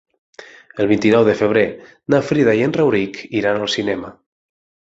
El 0.83 0.87
vint-i-nou 0.91 1.25
de 1.27 1.35
febrer 1.43 1.63
na 2.15 2.21
Frida 2.31 2.57
i 2.61 2.65
en 2.69 2.75
Rauric 2.81 3.23
iran 3.43 3.63
al 3.67 3.73
cinema. 3.79 4.15